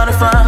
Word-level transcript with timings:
trying 0.00 0.12
to 0.12 0.18
find 0.18 0.39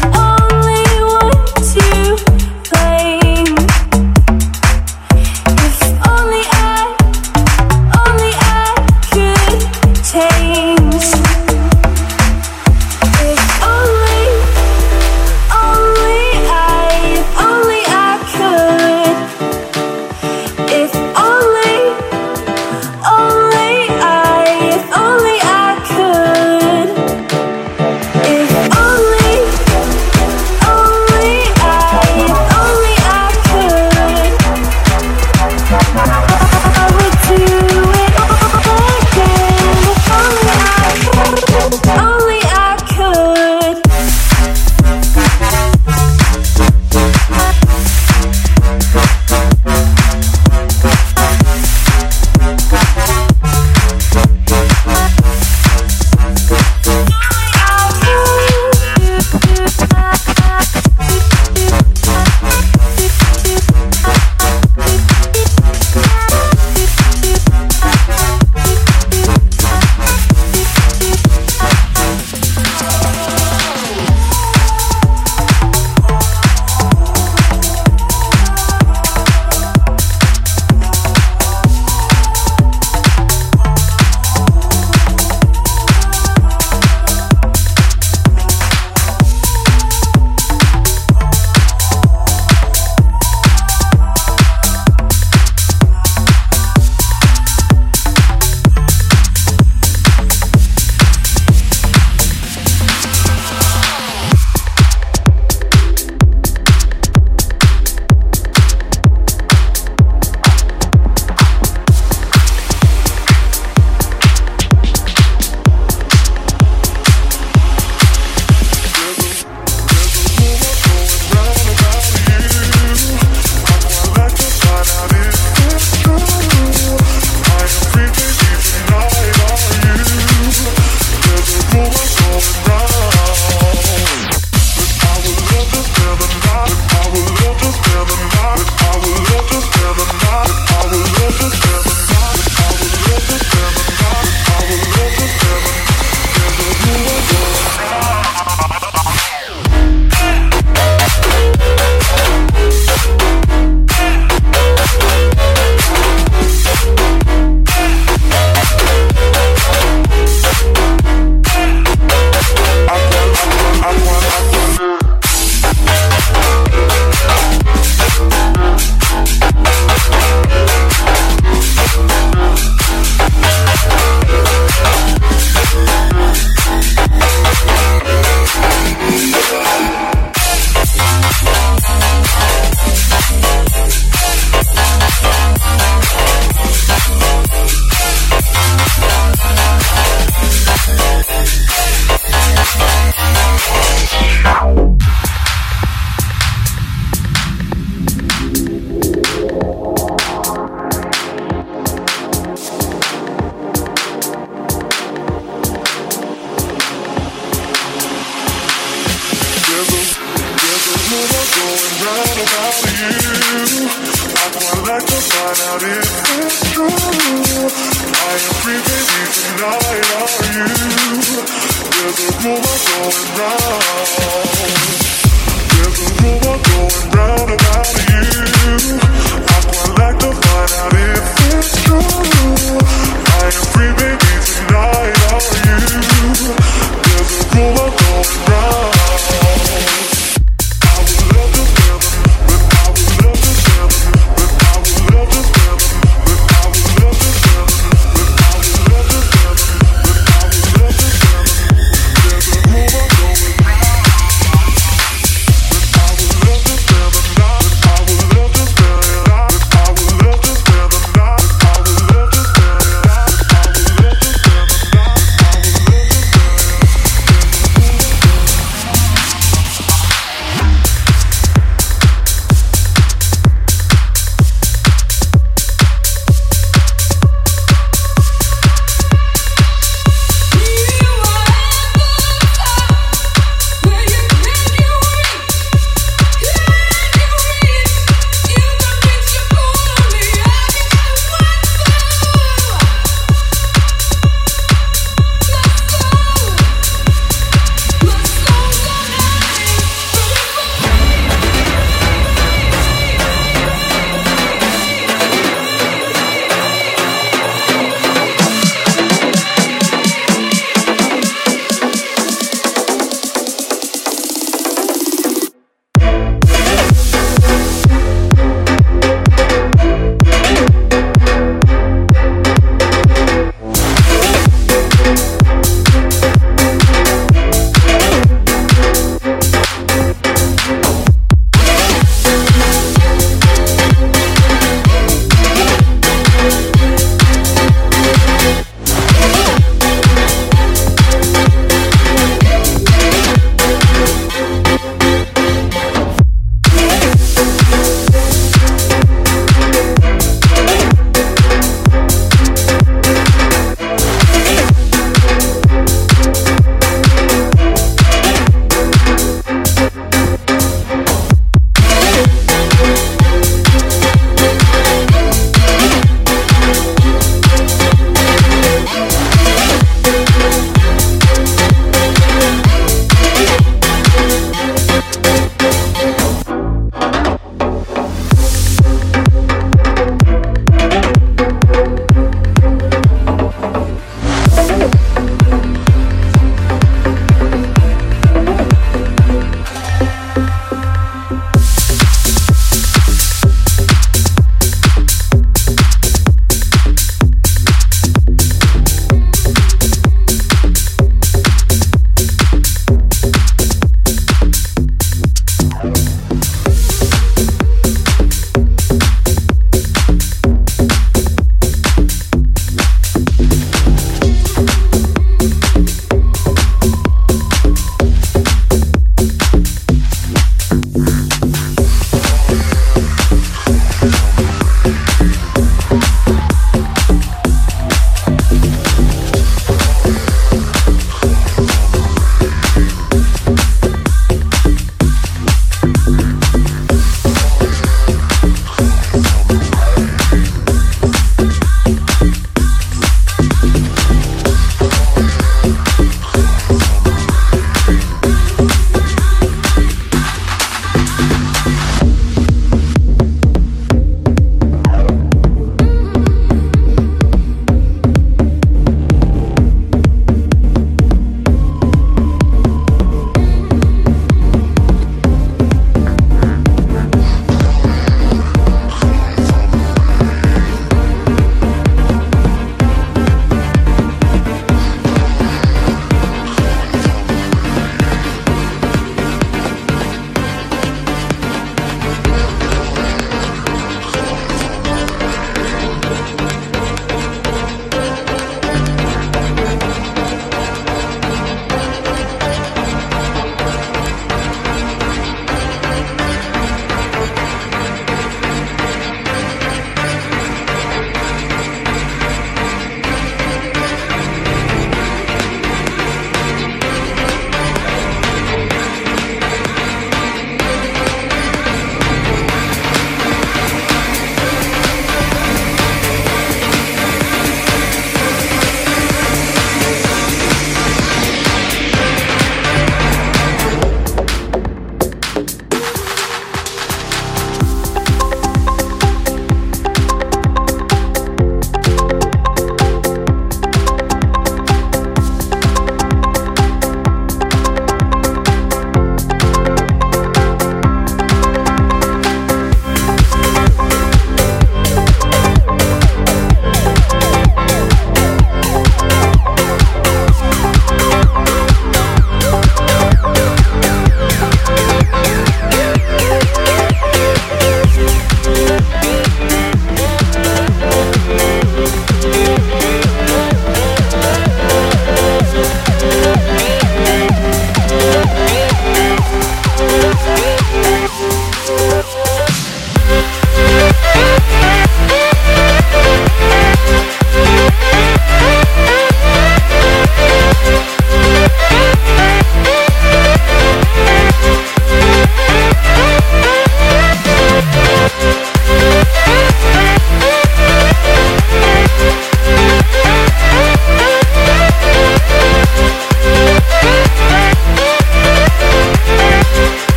Oh. 0.00 0.37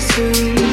soon. 0.00 0.69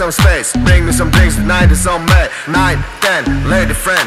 some 0.00 0.10
space. 0.10 0.56
Bring 0.64 0.86
me 0.86 0.92
some 0.92 1.10
drinks 1.10 1.36
tonight, 1.36 1.70
it's 1.70 1.86
on 1.86 2.00
me. 2.06 2.22
Nine, 2.48 2.82
ten, 3.02 3.22
lady 3.50 3.74
friend. 3.74 3.99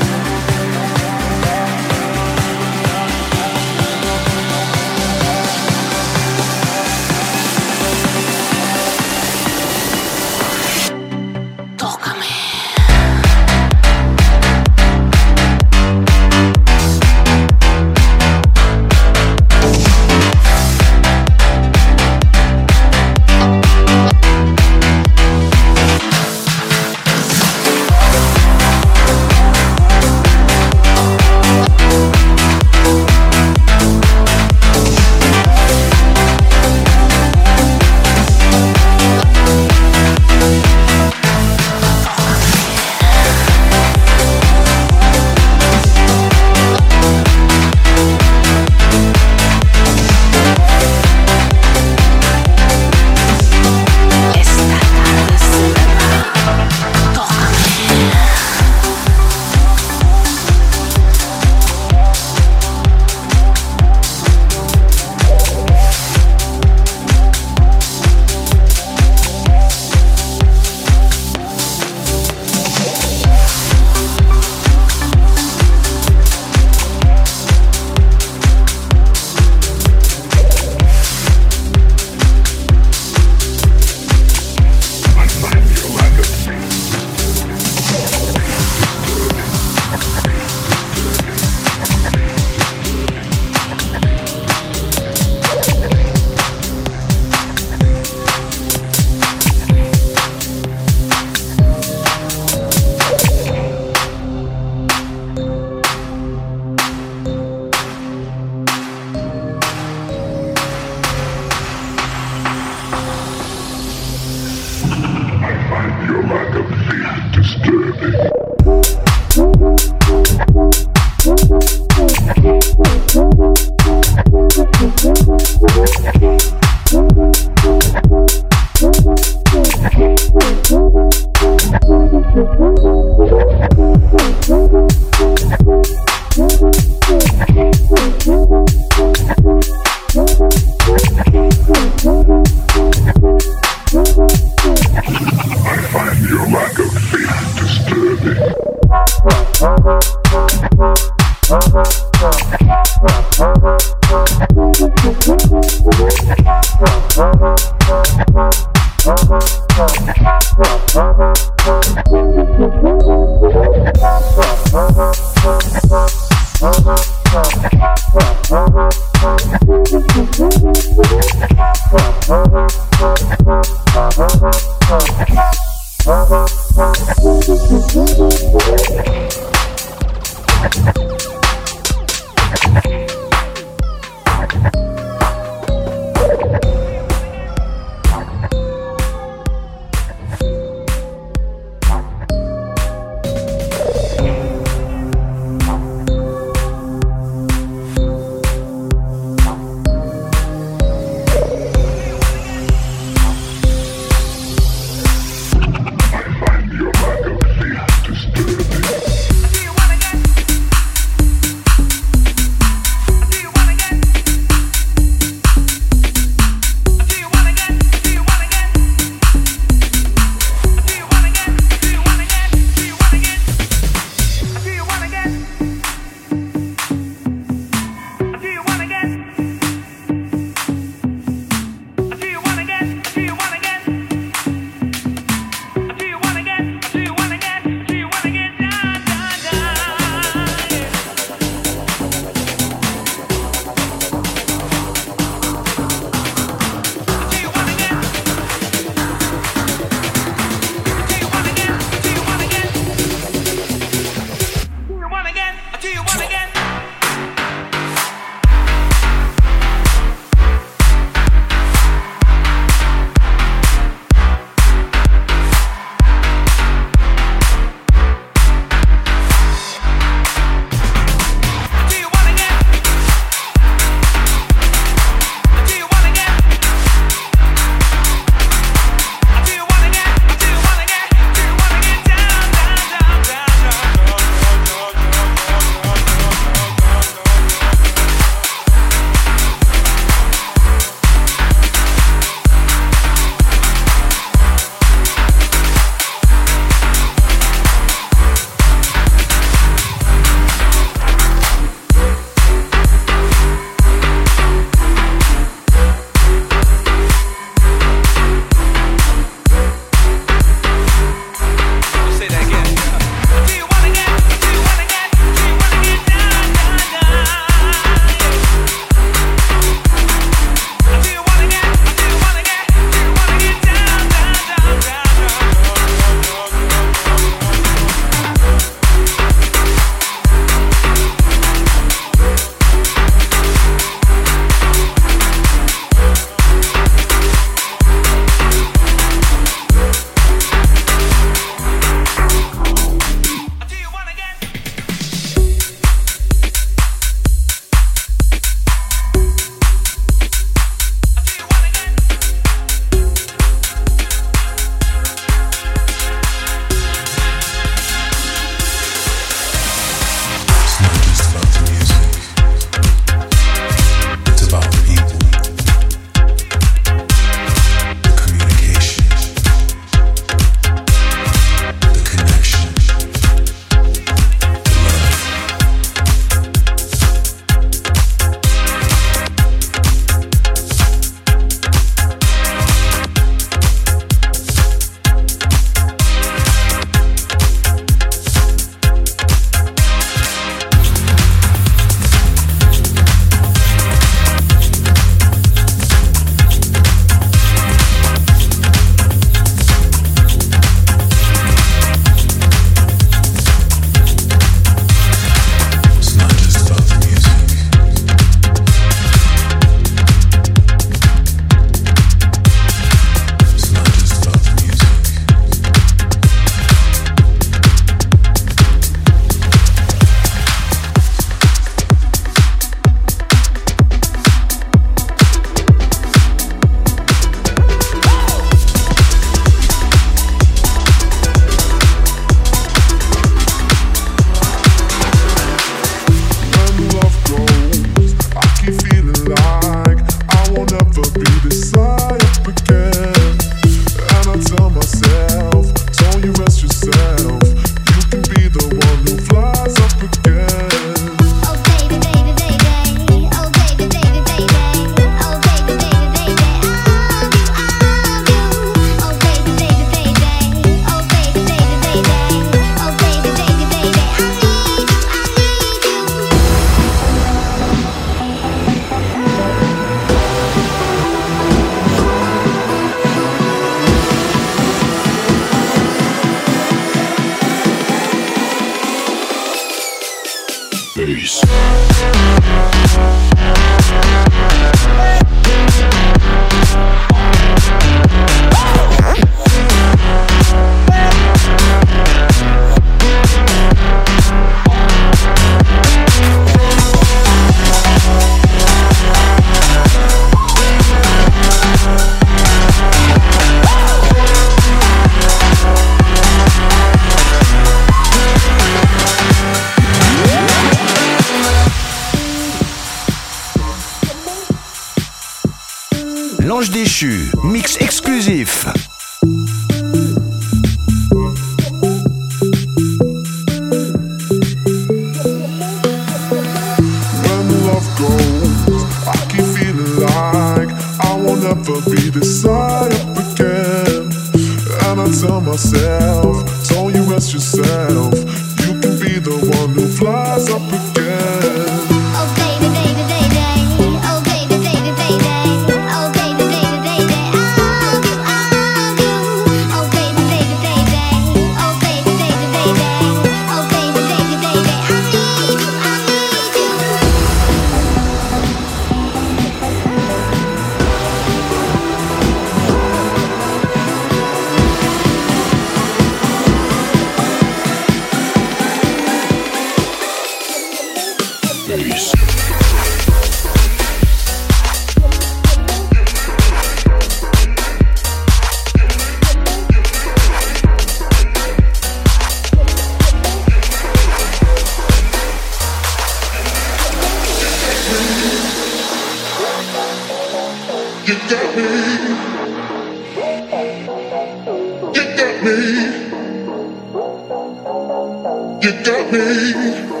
Me. 599.11 600.00